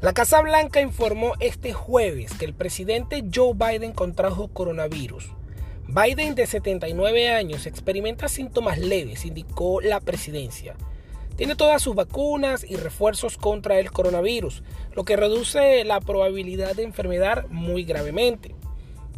[0.00, 5.28] La Casa Blanca informó este jueves que el presidente Joe Biden contrajo coronavirus.
[5.88, 10.76] Biden, de 79 años, experimenta síntomas leves, indicó la presidencia.
[11.34, 14.62] Tiene todas sus vacunas y refuerzos contra el coronavirus,
[14.94, 18.54] lo que reduce la probabilidad de enfermedad muy gravemente.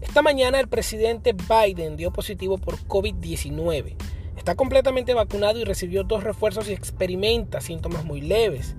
[0.00, 3.96] Esta mañana el presidente Biden dio positivo por COVID-19.
[4.38, 8.76] Está completamente vacunado y recibió dos refuerzos y experimenta síntomas muy leves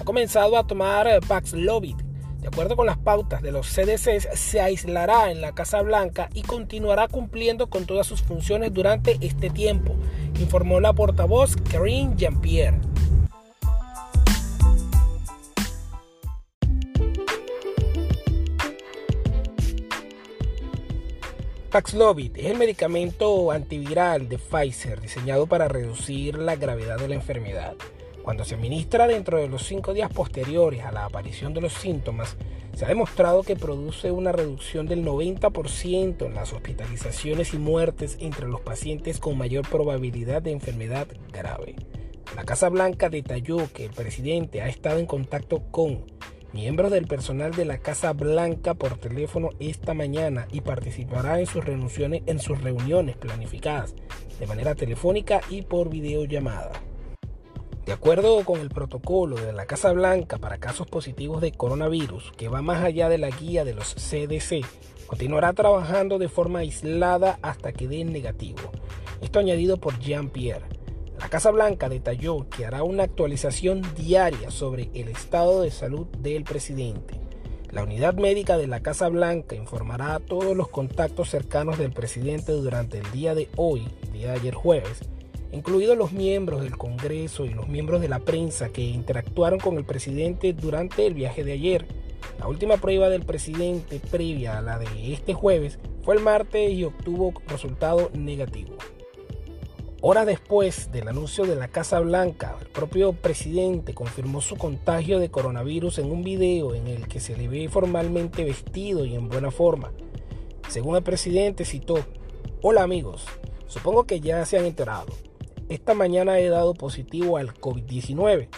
[0.00, 1.96] ha comenzado a tomar eh, Paxlovid.
[2.40, 6.40] De acuerdo con las pautas de los CDC, se aislará en la Casa Blanca y
[6.40, 9.94] continuará cumpliendo con todas sus funciones durante este tiempo,
[10.40, 12.80] informó la portavoz Karine Jean-Pierre.
[21.70, 27.74] Paxlovid es el medicamento antiviral de Pfizer diseñado para reducir la gravedad de la enfermedad.
[28.22, 32.36] Cuando se administra dentro de los cinco días posteriores a la aparición de los síntomas,
[32.76, 38.46] se ha demostrado que produce una reducción del 90% en las hospitalizaciones y muertes entre
[38.46, 41.76] los pacientes con mayor probabilidad de enfermedad grave.
[42.36, 46.04] La Casa Blanca detalló que el presidente ha estado en contacto con
[46.52, 51.64] miembros del personal de la Casa Blanca por teléfono esta mañana y participará en sus
[51.64, 53.94] reuniones, en sus reuniones planificadas
[54.38, 56.89] de manera telefónica y por videollamada.
[57.90, 62.46] De acuerdo con el protocolo de la Casa Blanca para casos positivos de coronavirus, que
[62.46, 64.64] va más allá de la guía de los CDC,
[65.08, 68.70] continuará trabajando de forma aislada hasta que dé negativo.
[69.20, 70.66] Esto añadido por Jean-Pierre.
[71.18, 76.44] La Casa Blanca detalló que hará una actualización diaria sobre el estado de salud del
[76.44, 77.18] presidente.
[77.72, 82.52] La unidad médica de la Casa Blanca informará a todos los contactos cercanos del presidente
[82.52, 85.00] durante el día de hoy, día de ayer jueves,
[85.52, 89.84] incluidos los miembros del Congreso y los miembros de la prensa que interactuaron con el
[89.84, 91.86] presidente durante el viaje de ayer.
[92.38, 96.84] La última prueba del presidente previa a la de este jueves fue el martes y
[96.84, 98.76] obtuvo resultado negativo.
[100.02, 105.30] Horas después del anuncio de la Casa Blanca, el propio presidente confirmó su contagio de
[105.30, 109.50] coronavirus en un video en el que se le ve formalmente vestido y en buena
[109.50, 109.92] forma.
[110.68, 111.98] Según el presidente citó,
[112.62, 113.26] Hola amigos,
[113.66, 115.08] supongo que ya se han enterado.
[115.70, 118.48] Esta mañana he dado positivo al COVID-19,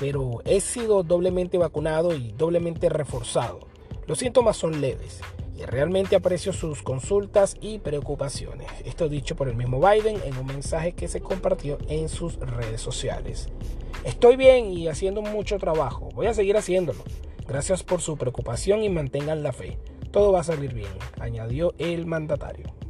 [0.00, 3.60] pero he sido doblemente vacunado y doblemente reforzado.
[4.06, 5.20] Los síntomas son leves
[5.58, 8.66] y realmente aprecio sus consultas y preocupaciones.
[8.86, 12.80] Esto dicho por el mismo Biden en un mensaje que se compartió en sus redes
[12.80, 13.50] sociales.
[14.04, 16.08] Estoy bien y haciendo mucho trabajo.
[16.14, 17.04] Voy a seguir haciéndolo.
[17.46, 19.76] Gracias por su preocupación y mantengan la fe.
[20.10, 22.83] Todo va a salir bien, añadió el mandatario.